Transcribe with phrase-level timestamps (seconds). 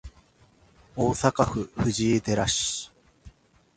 [0.95, 2.91] 大阪府藤井寺市